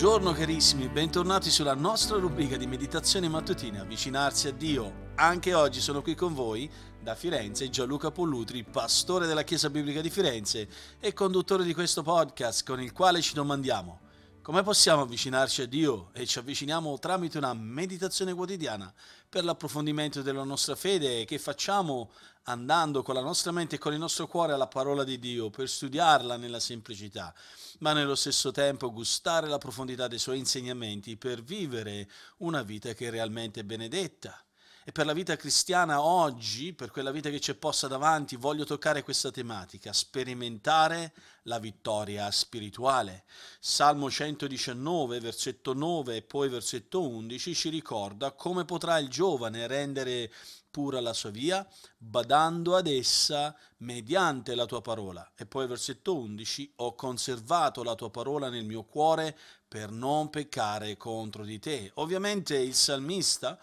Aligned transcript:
Buongiorno 0.00 0.30
carissimi, 0.30 0.88
bentornati 0.88 1.50
sulla 1.50 1.74
nostra 1.74 2.18
rubrica 2.18 2.56
di 2.56 2.68
meditazione 2.68 3.28
mattutina 3.28 3.80
Avvicinarsi 3.80 4.46
a 4.46 4.52
Dio. 4.52 5.08
Anche 5.16 5.54
oggi 5.54 5.80
sono 5.80 6.02
qui 6.02 6.14
con 6.14 6.34
voi 6.34 6.70
da 7.02 7.16
Firenze 7.16 7.68
Gianluca 7.68 8.12
Pollutri, 8.12 8.62
pastore 8.62 9.26
della 9.26 9.42
Chiesa 9.42 9.70
Biblica 9.70 10.00
di 10.00 10.08
Firenze 10.08 10.68
e 11.00 11.12
conduttore 11.12 11.64
di 11.64 11.74
questo 11.74 12.04
podcast 12.04 12.64
con 12.64 12.80
il 12.80 12.92
quale 12.92 13.20
ci 13.20 13.34
domandiamo 13.34 14.06
come 14.48 14.62
possiamo 14.62 15.02
avvicinarci 15.02 15.60
a 15.60 15.66
Dio 15.66 16.08
e 16.14 16.24
ci 16.24 16.38
avviciniamo 16.38 16.98
tramite 16.98 17.36
una 17.36 17.52
meditazione 17.52 18.32
quotidiana 18.32 18.90
per 19.28 19.44
l'approfondimento 19.44 20.22
della 20.22 20.42
nostra 20.42 20.74
fede 20.74 21.26
che 21.26 21.38
facciamo 21.38 22.12
andando 22.44 23.02
con 23.02 23.14
la 23.14 23.20
nostra 23.20 23.52
mente 23.52 23.74
e 23.74 23.78
con 23.78 23.92
il 23.92 23.98
nostro 23.98 24.26
cuore 24.26 24.54
alla 24.54 24.66
parola 24.66 25.04
di 25.04 25.18
Dio 25.18 25.50
per 25.50 25.68
studiarla 25.68 26.38
nella 26.38 26.60
semplicità, 26.60 27.34
ma 27.80 27.92
nello 27.92 28.14
stesso 28.14 28.50
tempo 28.50 28.90
gustare 28.90 29.48
la 29.48 29.58
profondità 29.58 30.08
dei 30.08 30.18
suoi 30.18 30.38
insegnamenti 30.38 31.18
per 31.18 31.42
vivere 31.42 32.08
una 32.38 32.62
vita 32.62 32.94
che 32.94 33.08
è 33.08 33.10
realmente 33.10 33.66
benedetta. 33.66 34.42
E 34.88 34.92
per 34.92 35.04
la 35.04 35.12
vita 35.12 35.36
cristiana 35.36 36.00
oggi, 36.00 36.72
per 36.72 36.90
quella 36.90 37.10
vita 37.10 37.28
che 37.28 37.40
ci 37.40 37.50
è 37.50 37.54
posta 37.54 37.88
davanti, 37.88 38.36
voglio 38.36 38.64
toccare 38.64 39.02
questa 39.02 39.30
tematica, 39.30 39.92
sperimentare 39.92 41.12
la 41.42 41.58
vittoria 41.58 42.30
spirituale. 42.30 43.24
Salmo 43.60 44.10
119, 44.10 45.20
versetto 45.20 45.74
9 45.74 46.16
e 46.16 46.22
poi 46.22 46.48
versetto 46.48 47.06
11 47.06 47.54
ci 47.54 47.68
ricorda 47.68 48.32
come 48.32 48.64
potrà 48.64 48.96
il 48.96 49.10
giovane 49.10 49.66
rendere 49.66 50.32
pura 50.70 51.02
la 51.02 51.12
sua 51.12 51.28
via, 51.28 51.68
badando 51.98 52.74
ad 52.74 52.86
essa 52.86 53.54
mediante 53.78 54.54
la 54.54 54.64
tua 54.64 54.80
parola. 54.80 55.32
E 55.36 55.44
poi 55.44 55.66
versetto 55.66 56.16
11, 56.16 56.72
ho 56.76 56.94
conservato 56.94 57.82
la 57.82 57.94
tua 57.94 58.08
parola 58.08 58.48
nel 58.48 58.64
mio 58.64 58.84
cuore 58.84 59.36
per 59.68 59.90
non 59.90 60.30
peccare 60.30 60.96
contro 60.96 61.44
di 61.44 61.58
te. 61.58 61.90
Ovviamente 61.96 62.56
il 62.56 62.74
salmista 62.74 63.58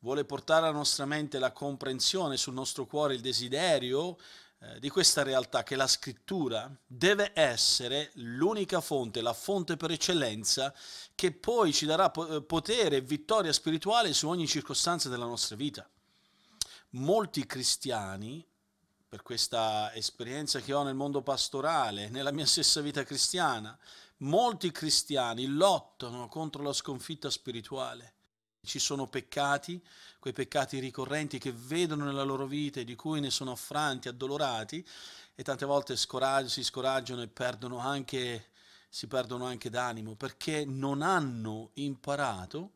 vuole 0.00 0.24
portare 0.24 0.66
alla 0.66 0.76
nostra 0.76 1.06
mente 1.06 1.38
la 1.38 1.52
comprensione, 1.52 2.36
sul 2.36 2.54
nostro 2.54 2.86
cuore 2.86 3.14
il 3.14 3.20
desiderio 3.20 4.16
eh, 4.60 4.78
di 4.80 4.88
questa 4.88 5.22
realtà 5.22 5.62
che 5.62 5.76
la 5.76 5.86
scrittura 5.86 6.70
deve 6.86 7.32
essere 7.34 8.10
l'unica 8.14 8.80
fonte, 8.80 9.20
la 9.20 9.32
fonte 9.32 9.76
per 9.76 9.90
eccellenza 9.90 10.74
che 11.14 11.32
poi 11.32 11.72
ci 11.72 11.86
darà 11.86 12.10
eh, 12.10 12.42
potere 12.42 12.96
e 12.96 13.00
vittoria 13.00 13.52
spirituale 13.52 14.12
su 14.12 14.28
ogni 14.28 14.46
circostanza 14.46 15.08
della 15.08 15.26
nostra 15.26 15.56
vita. 15.56 15.88
Molti 16.90 17.44
cristiani, 17.44 18.44
per 19.08 19.22
questa 19.22 19.92
esperienza 19.94 20.60
che 20.60 20.72
ho 20.72 20.82
nel 20.82 20.94
mondo 20.94 21.22
pastorale, 21.22 22.08
nella 22.08 22.32
mia 22.32 22.46
stessa 22.46 22.80
vita 22.80 23.04
cristiana, 23.04 23.76
molti 24.18 24.70
cristiani 24.70 25.46
lottano 25.46 26.28
contro 26.28 26.62
la 26.62 26.72
sconfitta 26.72 27.30
spirituale 27.30 28.14
ci 28.68 28.78
sono 28.78 29.08
peccati, 29.08 29.82
quei 30.20 30.32
peccati 30.32 30.78
ricorrenti 30.78 31.38
che 31.38 31.52
vedono 31.52 32.04
nella 32.04 32.22
loro 32.22 32.46
vita 32.46 32.78
e 32.80 32.84
di 32.84 32.94
cui 32.94 33.18
ne 33.18 33.30
sono 33.30 33.52
affranti, 33.52 34.08
addolorati 34.08 34.86
e 35.34 35.42
tante 35.42 35.64
volte 35.64 35.96
scoragg- 35.96 36.48
si 36.48 36.62
scoraggiano 36.62 37.22
e 37.22 37.28
perdono 37.28 37.78
anche, 37.78 38.50
si 38.88 39.06
perdono 39.06 39.46
anche 39.46 39.70
d'animo 39.70 40.14
perché 40.14 40.64
non 40.64 41.02
hanno 41.02 41.70
imparato 41.74 42.72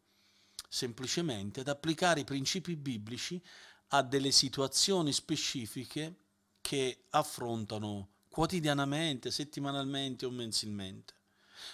semplicemente 0.68 1.60
ad 1.60 1.68
applicare 1.68 2.20
i 2.20 2.24
principi 2.24 2.74
biblici 2.74 3.40
a 3.88 4.02
delle 4.02 4.30
situazioni 4.30 5.12
specifiche 5.12 6.16
che 6.62 7.04
affrontano 7.10 8.08
quotidianamente, 8.30 9.30
settimanalmente 9.30 10.24
o 10.24 10.30
mensilmente. 10.30 11.12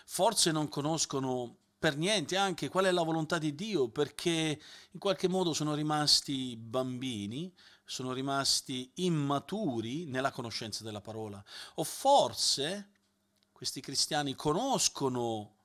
Forse 0.04 0.50
non 0.50 0.68
conoscono 0.68 1.56
per 1.78 1.96
niente 1.96 2.36
anche 2.36 2.68
qual 2.68 2.86
è 2.86 2.90
la 2.90 3.02
volontà 3.02 3.38
di 3.38 3.54
Dio, 3.54 3.88
perché 3.88 4.60
in 4.90 4.98
qualche 4.98 5.28
modo 5.28 5.52
sono 5.52 5.74
rimasti 5.74 6.56
bambini, 6.56 7.54
sono 7.84 8.12
rimasti 8.12 8.90
immaturi 8.96 10.06
nella 10.06 10.32
conoscenza 10.32 10.82
della 10.82 11.00
parola. 11.00 11.42
O 11.74 11.84
forse 11.84 12.90
questi 13.52 13.80
cristiani 13.80 14.34
conoscono 14.34 15.56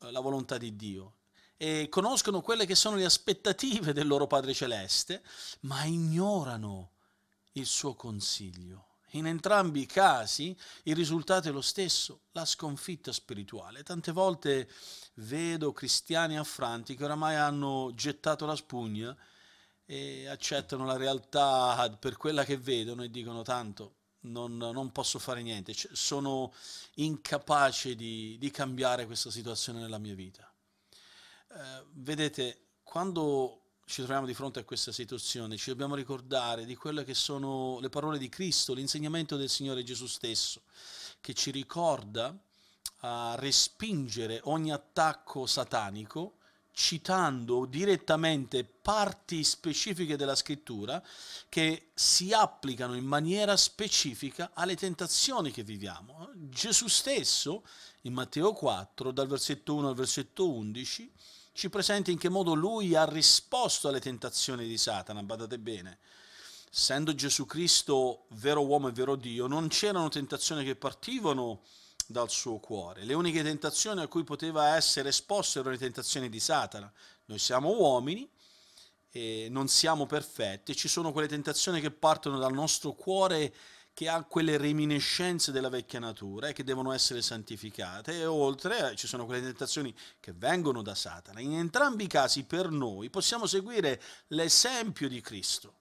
eh, 0.00 0.10
la 0.10 0.20
volontà 0.20 0.56
di 0.56 0.76
Dio 0.76 1.16
e 1.56 1.88
conoscono 1.88 2.42
quelle 2.42 2.66
che 2.66 2.74
sono 2.74 2.96
le 2.96 3.04
aspettative 3.04 3.92
del 3.92 4.06
loro 4.06 4.26
Padre 4.26 4.54
Celeste, 4.54 5.22
ma 5.60 5.84
ignorano 5.84 6.92
il 7.52 7.66
suo 7.66 7.94
consiglio. 7.94 8.95
In 9.10 9.26
entrambi 9.26 9.82
i 9.82 9.86
casi 9.86 10.56
il 10.84 10.96
risultato 10.96 11.48
è 11.48 11.52
lo 11.52 11.60
stesso, 11.60 12.22
la 12.32 12.44
sconfitta 12.44 13.12
spirituale. 13.12 13.82
Tante 13.82 14.12
volte 14.12 14.68
vedo 15.14 15.72
cristiani 15.72 16.36
affranti 16.36 16.96
che 16.96 17.04
oramai 17.04 17.36
hanno 17.36 17.92
gettato 17.94 18.46
la 18.46 18.56
spugna 18.56 19.16
e 19.84 20.26
accettano 20.26 20.84
la 20.84 20.96
realtà 20.96 21.96
per 21.98 22.16
quella 22.16 22.44
che 22.44 22.56
vedono 22.56 23.04
e 23.04 23.10
dicono 23.10 23.42
tanto 23.42 23.94
non, 24.26 24.56
non 24.56 24.90
posso 24.90 25.18
fare 25.18 25.42
niente, 25.42 25.72
sono 25.92 26.52
incapace 26.94 27.94
di, 27.94 28.36
di, 28.38 28.50
cambiare 28.50 29.06
questa 29.06 29.30
situazione 29.30 29.80
nella 29.80 29.98
mia 29.98 30.14
vita. 30.14 30.52
Eh, 31.52 31.84
vedete, 31.92 32.70
quando 32.82 33.65
ci 33.86 34.02
troviamo 34.02 34.26
di 34.26 34.34
fronte 34.34 34.58
a 34.58 34.64
questa 34.64 34.90
situazione, 34.90 35.56
ci 35.56 35.70
dobbiamo 35.70 35.94
ricordare 35.94 36.64
di 36.64 36.74
quelle 36.74 37.04
che 37.04 37.14
sono 37.14 37.78
le 37.80 37.88
parole 37.88 38.18
di 38.18 38.28
Cristo, 38.28 38.74
l'insegnamento 38.74 39.36
del 39.36 39.48
Signore 39.48 39.84
Gesù 39.84 40.06
stesso, 40.06 40.62
che 41.20 41.34
ci 41.34 41.52
ricorda 41.52 42.36
a 43.00 43.36
respingere 43.38 44.40
ogni 44.44 44.72
attacco 44.72 45.46
satanico 45.46 46.38
citando 46.72 47.64
direttamente 47.64 48.62
parti 48.62 49.42
specifiche 49.44 50.16
della 50.16 50.34
scrittura 50.34 51.02
che 51.48 51.88
si 51.94 52.34
applicano 52.34 52.94
in 52.94 53.04
maniera 53.06 53.56
specifica 53.56 54.50
alle 54.52 54.76
tentazioni 54.76 55.52
che 55.52 55.62
viviamo. 55.62 56.28
Gesù 56.34 56.86
stesso, 56.88 57.64
in 58.02 58.12
Matteo 58.12 58.52
4, 58.52 59.10
dal 59.10 59.26
versetto 59.26 59.74
1 59.74 59.88
al 59.88 59.94
versetto 59.94 60.50
11, 60.50 61.10
ci 61.56 61.70
presenta 61.70 62.10
in 62.10 62.18
che 62.18 62.28
modo 62.28 62.52
lui 62.52 62.94
ha 62.94 63.06
risposto 63.06 63.88
alle 63.88 63.98
tentazioni 63.98 64.66
di 64.66 64.76
Satana, 64.76 65.22
badate 65.22 65.58
bene. 65.58 65.98
Essendo 66.70 67.14
Gesù 67.14 67.46
Cristo 67.46 68.26
vero 68.32 68.64
uomo 68.66 68.88
e 68.88 68.92
vero 68.92 69.16
Dio, 69.16 69.46
non 69.46 69.68
c'erano 69.68 70.10
tentazioni 70.10 70.64
che 70.64 70.76
partivano 70.76 71.62
dal 72.06 72.28
suo 72.28 72.58
cuore. 72.58 73.04
Le 73.04 73.14
uniche 73.14 73.42
tentazioni 73.42 74.02
a 74.02 74.06
cui 74.06 74.22
poteva 74.22 74.76
essere 74.76 75.08
esposto 75.08 75.60
erano 75.60 75.72
le 75.72 75.80
tentazioni 75.80 76.28
di 76.28 76.38
Satana. 76.38 76.92
Noi 77.24 77.38
siamo 77.38 77.70
uomini 77.70 78.28
e 79.10 79.48
non 79.50 79.66
siamo 79.68 80.04
perfetti, 80.04 80.76
ci 80.76 80.88
sono 80.88 81.10
quelle 81.10 81.26
tentazioni 81.26 81.80
che 81.80 81.90
partono 81.90 82.38
dal 82.38 82.52
nostro 82.52 82.92
cuore 82.92 83.54
che 83.96 84.10
ha 84.10 84.24
quelle 84.24 84.58
reminiscenze 84.58 85.52
della 85.52 85.70
vecchia 85.70 85.98
natura 85.98 86.48
e 86.48 86.52
che 86.52 86.64
devono 86.64 86.92
essere 86.92 87.22
santificate 87.22 88.12
e 88.12 88.26
oltre 88.26 88.94
ci 88.94 89.06
sono 89.06 89.24
quelle 89.24 89.40
tentazioni 89.40 89.96
che 90.20 90.34
vengono 90.36 90.82
da 90.82 90.94
Satana. 90.94 91.40
In 91.40 91.54
entrambi 91.54 92.04
i 92.04 92.06
casi 92.06 92.44
per 92.44 92.68
noi 92.68 93.08
possiamo 93.08 93.46
seguire 93.46 94.02
l'esempio 94.26 95.08
di 95.08 95.22
Cristo 95.22 95.78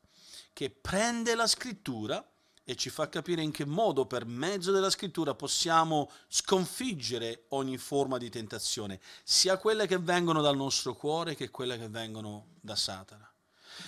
che 0.53 0.69
prende 0.69 1.35
la 1.35 1.45
scrittura 1.45 2.25
e 2.63 2.75
ci 2.77 2.89
fa 2.89 3.09
capire 3.09 3.41
in 3.41 3.51
che 3.51 3.65
modo 3.65 4.06
per 4.06 4.25
mezzo 4.25 4.71
della 4.71 4.89
scrittura 4.89 5.35
possiamo 5.35 6.09
sconfiggere 6.29 7.47
ogni 7.50 7.77
forma 7.77 8.17
di 8.17 8.29
tentazione, 8.29 9.01
sia 9.25 9.57
quelle 9.57 9.88
che 9.88 9.97
vengono 9.97 10.41
dal 10.41 10.56
nostro 10.56 10.95
cuore 10.95 11.35
che 11.35 11.50
quelle 11.50 11.77
che 11.77 11.89
vengono 11.89 12.45
da 12.62 12.77
Satana. 12.77 13.29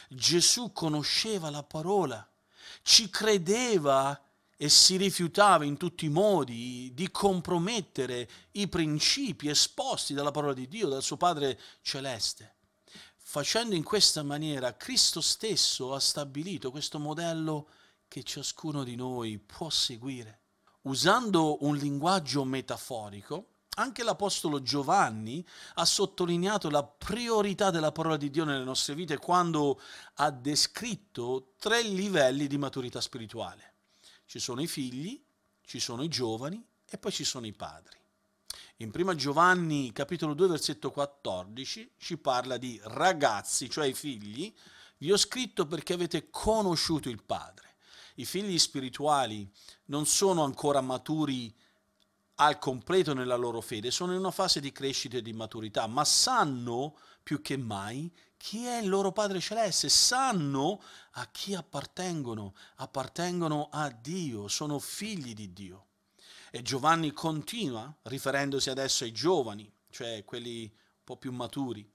Gesù 0.10 0.74
conosceva 0.74 1.50
la 1.50 1.64
parola 1.64 2.30
ci 2.82 3.10
credeva 3.10 4.22
e 4.56 4.70
si 4.70 4.98
rifiutava 4.98 5.66
in 5.66 5.78
tutti 5.78 6.06
i 6.06 6.10
modi 6.10 6.92
di 6.94 7.12
compromettere 7.12 8.28
i 8.54 8.68
principi 8.68 9.50
esposti 9.50 10.14
dalla 10.14 10.32
parola 10.32 10.54
di 10.54 10.68
Dio, 10.68 10.88
dal 10.88 11.04
suo 11.04 11.18
Padre 11.18 11.60
celeste. 11.82 12.56
Facendo 13.16 13.76
in 13.76 13.84
questa 13.84 14.24
maniera, 14.24 14.76
Cristo 14.76 15.22
stesso 15.22 15.94
ha 15.94 16.00
stabilito 16.00 16.72
questo 16.72 16.98
modello 16.98 17.70
che 18.08 18.24
ciascuno 18.24 18.84
di 18.84 18.96
noi 18.96 19.38
può 19.38 19.70
seguire. 19.70 20.42
Usando 20.84 21.64
un 21.66 21.76
linguaggio 21.76 22.44
metaforico, 22.46 23.57
anche 23.80 24.04
l'Apostolo 24.04 24.62
Giovanni 24.62 25.46
ha 25.76 25.86
sottolineato 25.86 26.70
la 26.70 26.84
priorità 26.84 27.70
della 27.70 27.92
parola 27.92 28.18
di 28.18 28.30
Dio 28.30 28.44
nelle 28.44 28.64
nostre 28.64 28.96
vite 28.96 29.18
quando 29.18 29.80
ha 30.16 30.32
descritto 30.32 31.54
tre 31.58 31.82
livelli 31.84 32.48
di 32.48 32.58
maturità 32.58 33.02
spirituale. 33.02 33.74
Ci 34.26 34.40
sono 34.40 34.62
i 34.62 34.68
figli, 34.68 35.24
ci 35.62 35.80
sono 35.80 36.04
i 36.04 36.08
giovani 36.08 36.64
e 36.90 36.98
poi 36.98 37.12
ci 37.12 37.24
sono 37.24 37.46
i 37.46 37.54
padri. 37.54 37.96
In 38.78 38.92
1 38.94 39.16
Giovanni 39.16 39.92
capitolo 39.92 40.34
2 40.34 40.48
versetto 40.48 40.92
14 40.92 41.94
ci 41.98 42.18
parla 42.18 42.58
di 42.58 42.80
ragazzi, 42.84 43.70
cioè 43.70 43.88
i 43.88 43.94
figli, 43.94 44.54
vi 44.98 45.12
ho 45.12 45.18
scritto 45.18 45.68
perché 45.68 45.94
avete 45.94 46.30
conosciuto 46.30 47.10
il 47.10 47.22
Padre. 47.24 47.76
I 48.16 48.26
figli 48.26 48.58
spirituali 48.58 49.48
non 49.86 50.08
sono 50.08 50.44
ancora 50.44 50.82
maturi 50.82 51.56
al 52.40 52.60
completo 52.60 53.14
nella 53.14 53.36
loro 53.36 53.62
fede, 53.62 53.92
sono 53.92 54.14
in 54.14 54.20
una 54.20 54.32
fase 54.32 54.60
di 54.60 54.72
crescita 54.72 55.18
e 55.18 55.22
di 55.22 55.34
maturità, 55.34 55.88
ma 55.88 56.04
sanno 56.04 56.98
più 57.24 57.42
che 57.42 57.58
mai 57.58 58.12
chi 58.38 58.66
è 58.66 58.78
il 58.78 58.88
loro 58.88 59.12
Padre 59.12 59.40
Celeste, 59.40 59.90
sanno 59.90 60.82
a 61.14 61.28
chi 61.32 61.56
appartengono, 61.56 62.54
appartengono 62.76 63.70
a 63.72 63.90
Dio, 63.90 64.48
sono 64.48 64.78
figli 64.78 65.34
di 65.34 65.52
Dio. 65.52 65.86
E 66.52 66.62
Giovanni 66.62 67.12
continua, 67.12 67.94
riferendosi 68.04 68.70
adesso 68.70 69.04
ai 69.04 69.12
giovani, 69.12 69.70
cioè 69.90 70.24
quelli 70.24 70.62
un 70.62 71.04
po' 71.04 71.18
più 71.18 71.32
maturi. 71.32 71.90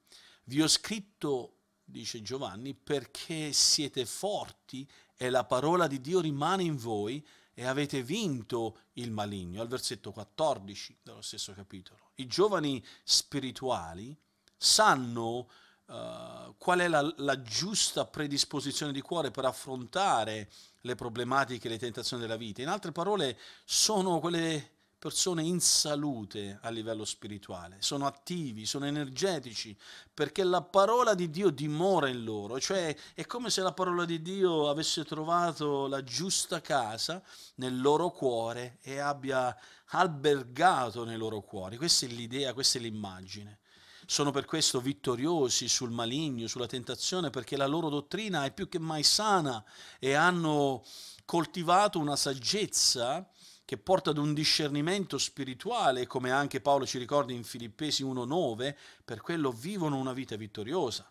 Vi 0.44 0.60
ho 0.60 0.68
scritto, 0.68 1.58
dice 1.84 2.20
Giovanni, 2.20 2.74
perché 2.74 3.52
siete 3.52 4.04
forti 4.04 4.86
e 5.16 5.30
la 5.30 5.44
parola 5.44 5.86
di 5.86 6.00
Dio 6.00 6.20
rimane 6.20 6.64
in 6.64 6.76
voi 6.76 7.24
e 7.54 7.66
avete 7.66 8.02
vinto 8.02 8.78
il 8.94 9.10
maligno, 9.10 9.60
al 9.60 9.68
versetto 9.68 10.12
14 10.12 10.98
dello 11.02 11.22
stesso 11.22 11.52
capitolo. 11.52 12.10
I 12.16 12.26
giovani 12.26 12.84
spirituali 13.02 14.16
sanno 14.56 15.48
uh, 15.86 16.54
qual 16.56 16.80
è 16.80 16.88
la, 16.88 17.12
la, 17.18 17.42
giusta 17.42 18.06
predisposizione 18.06 18.92
di 18.92 19.00
cuore 19.00 19.30
per 19.30 19.44
affrontare 19.44 20.50
le 20.80 20.94
problematiche 20.94 21.68
le 21.68 21.78
tentazioni 21.78 22.22
della 22.22 22.36
vita. 22.36 22.62
In 22.62 22.68
altre 22.68 22.92
parole, 22.92 23.38
sono 23.64 24.18
quelle 24.20 24.71
persone 25.02 25.42
in 25.42 25.58
salute 25.58 26.60
a 26.62 26.70
livello 26.70 27.04
spirituale, 27.04 27.78
sono 27.80 28.06
attivi, 28.06 28.66
sono 28.66 28.86
energetici, 28.86 29.76
perché 30.14 30.44
la 30.44 30.62
parola 30.62 31.14
di 31.14 31.28
Dio 31.28 31.50
dimora 31.50 32.06
in 32.06 32.22
loro, 32.22 32.60
cioè 32.60 32.96
è 33.12 33.26
come 33.26 33.50
se 33.50 33.62
la 33.62 33.72
parola 33.72 34.04
di 34.04 34.22
Dio 34.22 34.68
avesse 34.68 35.04
trovato 35.04 35.88
la 35.88 36.04
giusta 36.04 36.60
casa 36.60 37.20
nel 37.56 37.80
loro 37.80 38.10
cuore 38.10 38.78
e 38.80 39.00
abbia 39.00 39.58
albergato 39.86 41.02
nei 41.02 41.16
loro 41.16 41.40
cuori. 41.40 41.76
Questa 41.76 42.06
è 42.06 42.08
l'idea, 42.08 42.52
questa 42.54 42.78
è 42.78 42.80
l'immagine. 42.80 43.58
Sono 44.06 44.30
per 44.30 44.44
questo 44.44 44.80
vittoriosi 44.80 45.66
sul 45.66 45.90
maligno, 45.90 46.46
sulla 46.46 46.68
tentazione, 46.68 47.30
perché 47.30 47.56
la 47.56 47.66
loro 47.66 47.88
dottrina 47.88 48.44
è 48.44 48.52
più 48.52 48.68
che 48.68 48.78
mai 48.78 49.02
sana 49.02 49.64
e 49.98 50.14
hanno 50.14 50.84
coltivato 51.24 51.98
una 51.98 52.14
saggezza 52.14 53.28
che 53.64 53.78
porta 53.78 54.10
ad 54.10 54.18
un 54.18 54.34
discernimento 54.34 55.18
spirituale, 55.18 56.06
come 56.06 56.30
anche 56.30 56.60
Paolo 56.60 56.86
ci 56.86 56.98
ricorda 56.98 57.32
in 57.32 57.44
Filippesi 57.44 58.04
1.9, 58.04 58.76
per 59.04 59.20
quello 59.20 59.52
vivono 59.52 59.96
una 59.96 60.12
vita 60.12 60.36
vittoriosa. 60.36 61.10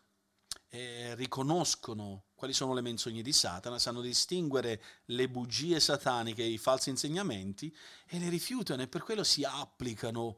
E 0.67 1.15
riconoscono 1.15 2.25
quali 2.33 2.53
sono 2.53 2.73
le 2.73 2.81
menzogne 2.81 3.21
di 3.21 3.33
Satana, 3.33 3.77
sanno 3.77 4.01
distinguere 4.01 4.81
le 5.05 5.27
bugie 5.29 5.79
sataniche 5.79 6.43
i 6.43 6.57
falsi 6.57 6.89
insegnamenti 6.89 7.75
e 8.07 8.19
le 8.19 8.29
rifiutano 8.29 8.81
e 8.81 8.87
per 8.87 9.03
quello 9.03 9.23
si 9.23 9.43
applicano 9.43 10.37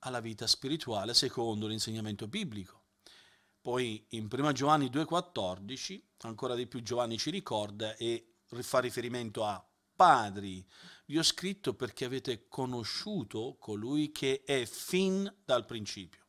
alla 0.00 0.20
vita 0.20 0.46
spirituale 0.46 1.14
secondo 1.14 1.66
l'insegnamento 1.66 2.26
biblico. 2.28 2.82
Poi 3.60 4.06
in 4.10 4.28
1 4.30 4.52
Giovanni 4.52 4.86
2,14, 4.86 6.00
ancora 6.22 6.54
di 6.54 6.66
più 6.66 6.82
Giovanni 6.82 7.18
ci 7.18 7.30
ricorda 7.30 7.96
e 7.96 8.34
fa 8.60 8.80
riferimento 8.80 9.44
a 9.44 9.64
padri. 9.94 10.64
Vi 11.06 11.18
ho 11.18 11.22
scritto 11.22 11.74
perché 11.74 12.04
avete 12.04 12.48
conosciuto 12.48 13.56
colui 13.58 14.10
che 14.12 14.42
è 14.44 14.64
fin 14.64 15.32
dal 15.44 15.64
principio. 15.64 16.22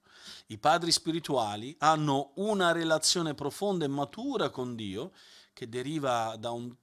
I 0.47 0.57
padri 0.57 0.91
spirituali 0.91 1.75
hanno 1.79 2.31
una 2.35 2.71
relazione 2.71 3.35
profonda 3.35 3.85
e 3.85 3.89
matura 3.89 4.49
con 4.49 4.75
Dio 4.75 5.13
che 5.53 5.69
deriva 5.69 6.35
da 6.37 6.51
un 6.51 6.75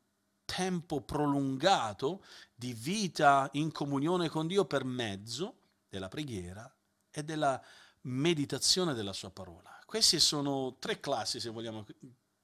tempo 0.44 1.00
prolungato 1.00 2.24
di 2.54 2.72
vita 2.72 3.48
in 3.52 3.72
comunione 3.72 4.28
con 4.28 4.46
Dio 4.46 4.64
per 4.64 4.84
mezzo 4.84 5.56
della 5.88 6.08
preghiera 6.08 6.72
e 7.10 7.22
della 7.22 7.62
meditazione 8.02 8.94
della 8.94 9.12
sua 9.12 9.30
parola. 9.30 9.78
Queste 9.84 10.18
sono 10.18 10.76
tre 10.78 11.00
classi, 11.00 11.40
se 11.40 11.50
vogliamo 11.50 11.84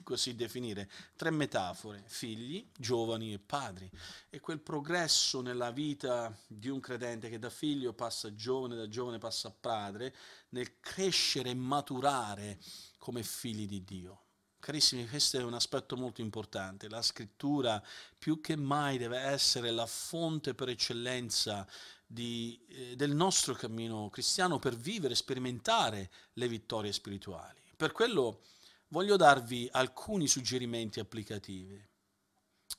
così 0.08 0.34
definire, 0.34 0.88
tre 1.16 1.30
metafore, 1.30 2.02
figli, 2.06 2.66
giovani 2.74 3.34
e 3.34 3.38
padri. 3.38 3.90
E 4.30 4.40
quel 4.40 4.58
progresso 4.58 5.42
nella 5.42 5.70
vita 5.70 6.34
di 6.46 6.70
un 6.70 6.80
credente 6.80 7.28
che 7.28 7.38
da 7.38 7.50
figlio 7.50 7.92
passa 7.92 8.28
a 8.28 8.34
giovane, 8.34 8.74
da 8.74 8.88
giovane 8.88 9.18
passa 9.18 9.48
a 9.48 9.54
padre, 9.58 10.16
nel 10.50 10.80
crescere 10.80 11.50
e 11.50 11.54
maturare 11.54 12.58
come 12.96 13.22
figli 13.22 13.68
di 13.68 13.84
Dio. 13.84 14.22
Carissimi, 14.58 15.06
questo 15.06 15.38
è 15.38 15.42
un 15.42 15.52
aspetto 15.52 15.94
molto 15.94 16.22
importante. 16.22 16.88
La 16.88 17.02
scrittura 17.02 17.82
più 18.18 18.40
che 18.40 18.56
mai 18.56 18.96
deve 18.96 19.18
essere 19.18 19.70
la 19.70 19.86
fonte 19.86 20.54
per 20.54 20.70
eccellenza 20.70 21.68
di, 22.06 22.58
eh, 22.70 22.96
del 22.96 23.14
nostro 23.14 23.52
cammino 23.52 24.08
cristiano 24.08 24.58
per 24.58 24.74
vivere, 24.74 25.14
sperimentare 25.14 26.10
le 26.32 26.48
vittorie 26.48 26.92
spirituali. 26.92 27.60
Per 27.76 27.92
quello 27.92 28.40
voglio 28.88 29.16
darvi 29.16 29.68
alcuni 29.72 30.28
suggerimenti 30.28 31.00
applicativi 31.00 31.82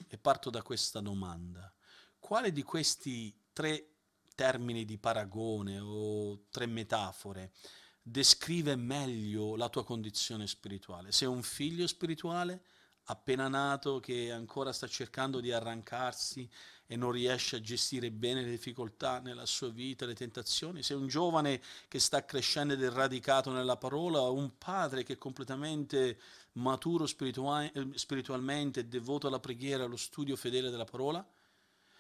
e 0.07 0.17
parto 0.17 0.49
da 0.49 0.61
questa 0.61 0.99
domanda. 0.99 1.71
Quale 2.19 2.51
di 2.51 2.63
questi 2.63 3.35
tre 3.53 3.95
termini 4.35 4.85
di 4.85 4.97
paragone 4.97 5.79
o 5.79 6.45
tre 6.49 6.65
metafore 6.65 7.51
descrive 8.01 8.75
meglio 8.75 9.55
la 9.55 9.69
tua 9.69 9.83
condizione 9.83 10.47
spirituale? 10.47 11.11
Sei 11.11 11.27
un 11.27 11.43
figlio 11.43 11.87
spirituale 11.87 12.63
appena 13.11 13.47
nato 13.47 13.99
che 13.99 14.31
ancora 14.31 14.71
sta 14.71 14.87
cercando 14.87 15.39
di 15.39 15.51
arrancarsi 15.51 16.47
e 16.85 16.95
non 16.95 17.11
riesce 17.11 17.55
a 17.55 17.61
gestire 17.61 18.11
bene 18.11 18.43
le 18.43 18.51
difficoltà 18.51 19.19
nella 19.19 19.47
sua 19.47 19.69
vita, 19.69 20.05
le 20.05 20.13
tentazioni, 20.13 20.83
se 20.83 20.93
un 20.93 21.07
giovane 21.07 21.61
che 21.87 21.99
sta 21.99 22.23
crescendo 22.23 22.73
ed 22.73 22.83
è 22.83 22.89
radicato 22.89 23.51
nella 23.51 23.77
parola, 23.77 24.21
un 24.21 24.57
padre 24.57 25.03
che 25.03 25.13
è 25.13 25.17
completamente 25.17 26.19
maturo 26.53 27.07
spiritualmente, 27.07 28.87
devoto 28.87 29.27
alla 29.27 29.39
preghiera, 29.39 29.85
allo 29.85 29.97
studio 29.97 30.35
fedele 30.35 30.69
della 30.69 30.85
parola, 30.85 31.25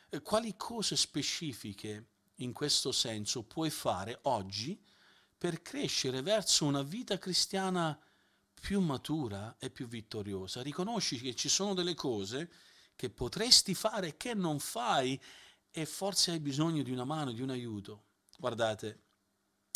e 0.09 0.21
quali 0.21 0.55
cose 0.57 0.95
specifiche 0.95 2.05
in 2.35 2.53
questo 2.53 2.91
senso 2.91 3.43
puoi 3.43 3.69
fare 3.69 4.19
oggi 4.23 4.79
per 5.37 5.61
crescere 5.61 6.21
verso 6.21 6.65
una 6.65 6.83
vita 6.83 7.17
cristiana 7.17 7.97
più 8.59 8.79
matura 8.81 9.55
e 9.59 9.69
più 9.69 9.87
vittoriosa? 9.87 10.61
Riconosci 10.61 11.19
che 11.19 11.33
ci 11.35 11.49
sono 11.49 11.73
delle 11.73 11.95
cose 11.95 12.51
che 12.95 13.09
potresti 13.09 13.73
fare 13.73 14.17
che 14.17 14.33
non 14.33 14.59
fai 14.59 15.19
e 15.71 15.85
forse 15.85 16.31
hai 16.31 16.39
bisogno 16.39 16.83
di 16.83 16.91
una 16.91 17.05
mano, 17.05 17.31
di 17.31 17.41
un 17.41 17.49
aiuto. 17.49 18.05
Guardate, 18.37 19.03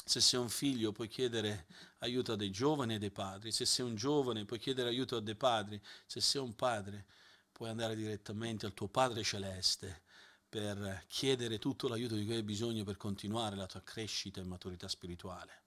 se 0.05 0.19
sei 0.19 0.39
un 0.39 0.49
figlio 0.49 0.91
puoi 0.91 1.07
chiedere 1.07 1.67
aiuto 1.99 2.33
a 2.33 2.35
dei 2.35 2.51
giovani 2.51 2.95
e 2.95 2.99
dei 2.99 3.11
padri, 3.11 3.51
se 3.51 3.65
sei 3.65 3.85
un 3.85 3.95
giovane 3.95 4.45
puoi 4.45 4.59
chiedere 4.59 4.89
aiuto 4.89 5.15
a 5.15 5.21
dei 5.21 5.35
padri, 5.35 5.81
se 6.05 6.19
sei 6.19 6.41
un 6.41 6.53
padre 6.55 7.05
puoi 7.53 7.69
andare 7.69 7.95
direttamente 7.95 8.65
al 8.65 8.73
tuo 8.73 8.87
Padre 8.87 9.23
Celeste 9.23 10.01
per 10.49 11.05
chiedere 11.07 11.59
tutto 11.59 11.87
l'aiuto 11.87 12.15
di 12.15 12.25
cui 12.25 12.35
hai 12.35 12.43
bisogno 12.43 12.83
per 12.83 12.97
continuare 12.97 13.55
la 13.55 13.67
tua 13.67 13.81
crescita 13.81 14.41
e 14.41 14.43
maturità 14.43 14.87
spirituale. 14.87 15.62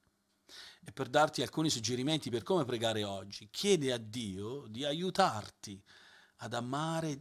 E 0.84 0.92
per 0.92 1.08
darti 1.08 1.42
alcuni 1.42 1.70
suggerimenti 1.70 2.30
per 2.30 2.42
come 2.42 2.64
pregare 2.64 3.04
oggi, 3.04 3.48
chiedi 3.50 3.90
a 3.90 3.98
Dio 3.98 4.66
di 4.68 4.84
aiutarti 4.84 5.82
ad 6.36 6.54
amare 6.54 7.18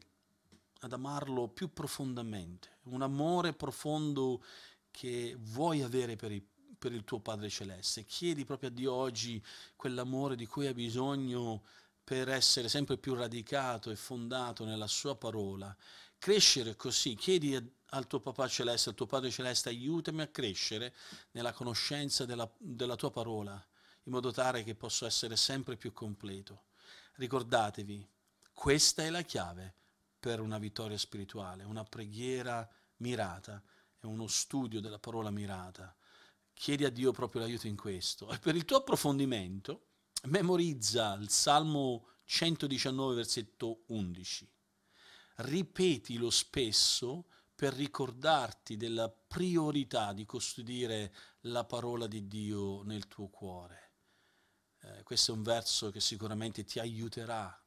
ad 0.86 0.94
amarlo 0.94 1.48
più 1.48 1.74
profondamente, 1.74 2.78
un 2.84 3.02
amore 3.02 3.54
profondo 3.54 4.44
che 4.92 5.36
vuoi 5.40 5.82
avere 5.82 6.16
per 6.16 6.32
il, 6.32 6.44
per 6.78 6.94
il 6.94 7.04
tuo 7.04 7.20
Padre 7.20 7.50
Celeste. 7.50 8.06
Chiedi 8.06 8.46
proprio 8.46 8.70
a 8.70 8.72
Dio 8.72 8.94
oggi 8.94 9.44
quell'amore 9.76 10.36
di 10.36 10.46
cui 10.46 10.68
hai 10.68 10.74
bisogno 10.74 11.64
per 12.04 12.30
essere 12.30 12.70
sempre 12.70 12.98
più 12.98 13.16
radicato 13.16 13.90
e 13.90 13.96
fondato 13.96 14.64
nella 14.64 14.86
sua 14.86 15.16
parola. 15.16 15.76
Crescere 16.20 16.76
così, 16.76 17.16
chiedi 17.16 17.75
al 17.90 18.08
tuo 18.08 18.20
papà 18.20 18.48
celeste, 18.48 18.90
al 18.90 18.96
tuo 18.96 19.06
Padre 19.06 19.30
celeste, 19.30 19.70
aiutami 19.70 20.22
a 20.22 20.28
crescere 20.28 20.94
nella 21.32 21.54
conoscenza 21.54 22.26
della, 22.26 22.50
della 22.58 22.96
tua 22.96 23.12
parola, 23.12 23.54
in 24.04 24.12
modo 24.12 24.32
tale 24.32 24.64
che 24.64 24.76
posso 24.76 25.06
essere 25.06 25.36
sempre 25.36 25.78
più 25.78 25.94
completo. 25.94 26.66
Ricordatevi, 27.16 28.08
questa 28.54 29.04
è 29.04 29.10
la 29.10 29.22
chiave 29.22 29.74
per 30.20 30.40
una 30.40 30.58
vittoria 30.58 30.98
spirituale, 30.98 31.64
una 31.64 31.84
preghiera 31.84 32.68
mirata 32.98 33.62
e 34.00 34.08
uno 34.08 34.28
studio 34.28 34.80
della 34.80 35.00
parola 35.00 35.30
mirata. 35.30 35.96
Chiedi 36.54 36.86
a 36.86 36.90
Dio 36.90 37.12
proprio 37.12 37.42
l'aiuto 37.42 37.68
in 37.68 37.76
questo. 37.76 38.32
E 38.32 38.40
per 38.40 38.56
il 38.56 38.66
tuo 38.66 38.78
approfondimento, 38.78 39.88
memorizza 40.24 41.14
il 41.14 41.30
Salmo 41.30 42.08
119, 42.24 43.16
versetto 43.16 43.84
11. 43.88 44.50
Ripetilo 45.38 46.30
spesso 46.30 47.28
per 47.56 47.74
ricordarti 47.74 48.76
della 48.76 49.10
priorità 49.10 50.12
di 50.12 50.26
custodire 50.26 51.14
la 51.42 51.64
parola 51.64 52.06
di 52.06 52.28
Dio 52.28 52.84
nel 52.84 53.08
tuo 53.08 53.28
cuore. 53.28 53.92
Eh, 54.82 55.04
questo 55.04 55.32
è 55.32 55.36
un 55.36 55.44
verso 55.44 55.90
che 55.90 56.02
sicuramente 56.02 56.66
ti 56.66 56.80
aiuterà 56.80 57.58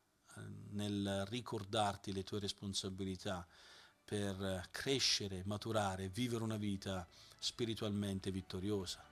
nel 0.71 1.25
ricordarti 1.29 2.13
le 2.13 2.23
tue 2.23 2.39
responsabilità 2.39 3.47
per 4.05 4.69
crescere, 4.71 5.43
maturare, 5.45 6.09
vivere 6.09 6.45
una 6.45 6.57
vita 6.57 7.07
spiritualmente 7.39 8.31
vittoriosa. 8.31 9.05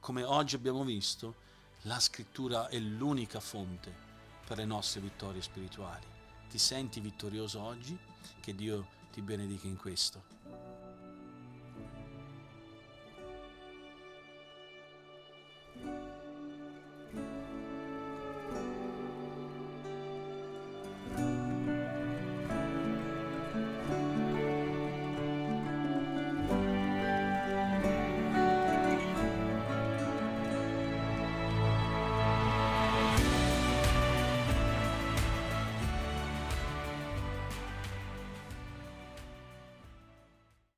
Come 0.00 0.22
oggi 0.22 0.54
abbiamo 0.54 0.84
visto, 0.84 1.46
la 1.82 1.98
scrittura 1.98 2.68
è 2.68 2.78
l'unica 2.78 3.40
fonte 3.40 4.06
per 4.46 4.58
le 4.58 4.64
nostre 4.64 5.00
vittorie 5.00 5.42
spirituali. 5.42 6.06
Ti 6.48 6.58
senti 6.58 7.00
vittorioso 7.00 7.60
oggi? 7.60 7.98
Che 8.40 8.54
Dio 8.54 8.96
ti 9.18 9.24
benedica 9.24 9.66
in 9.66 9.76
questo. 9.76 10.22